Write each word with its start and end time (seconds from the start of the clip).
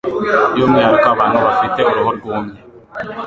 By'umwihariko 0.53 1.07
abantu 1.13 1.37
bafite 1.47 1.79
uruhu 1.89 2.11
rwumye 2.17 2.59